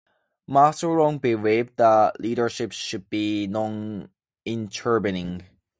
[0.49, 5.43] Maslow long believed that leadership should be non-intervening.